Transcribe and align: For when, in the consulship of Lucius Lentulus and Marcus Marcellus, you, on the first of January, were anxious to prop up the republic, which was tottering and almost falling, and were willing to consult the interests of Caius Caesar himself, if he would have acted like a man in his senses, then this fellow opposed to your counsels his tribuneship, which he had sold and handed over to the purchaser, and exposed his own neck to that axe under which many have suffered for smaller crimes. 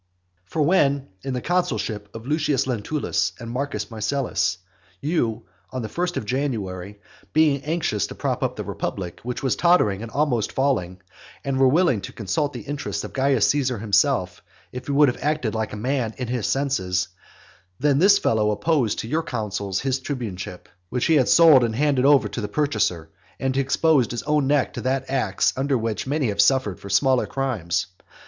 For 0.45 0.63
when, 0.63 1.09
in 1.21 1.35
the 1.35 1.41
consulship 1.43 2.09
of 2.15 2.25
Lucius 2.25 2.65
Lentulus 2.65 3.33
and 3.39 3.51
Marcus 3.51 3.91
Marcellus, 3.91 4.57
you, 4.99 5.43
on 5.69 5.83
the 5.83 5.89
first 5.89 6.17
of 6.17 6.25
January, 6.25 6.99
were 7.35 7.59
anxious 7.63 8.07
to 8.07 8.15
prop 8.15 8.41
up 8.41 8.55
the 8.55 8.63
republic, 8.63 9.19
which 9.21 9.43
was 9.43 9.55
tottering 9.55 10.01
and 10.01 10.09
almost 10.09 10.53
falling, 10.53 11.03
and 11.45 11.59
were 11.59 11.67
willing 11.67 12.01
to 12.01 12.13
consult 12.13 12.51
the 12.51 12.61
interests 12.63 13.03
of 13.03 13.13
Caius 13.13 13.47
Caesar 13.49 13.77
himself, 13.77 14.41
if 14.71 14.87
he 14.87 14.91
would 14.91 15.07
have 15.07 15.21
acted 15.21 15.53
like 15.53 15.71
a 15.71 15.75
man 15.77 16.15
in 16.17 16.29
his 16.29 16.47
senses, 16.47 17.09
then 17.79 17.99
this 17.99 18.17
fellow 18.17 18.49
opposed 18.49 18.97
to 18.97 19.07
your 19.07 19.21
counsels 19.21 19.81
his 19.81 19.99
tribuneship, 19.99 20.67
which 20.89 21.05
he 21.05 21.13
had 21.17 21.29
sold 21.29 21.63
and 21.63 21.75
handed 21.75 22.05
over 22.05 22.27
to 22.27 22.41
the 22.41 22.47
purchaser, 22.47 23.11
and 23.39 23.55
exposed 23.55 24.09
his 24.09 24.23
own 24.23 24.47
neck 24.47 24.73
to 24.73 24.81
that 24.81 25.07
axe 25.11 25.53
under 25.55 25.77
which 25.77 26.07
many 26.07 26.29
have 26.29 26.41
suffered 26.41 26.79
for 26.79 26.89
smaller 26.89 27.27
crimes. 27.27 27.85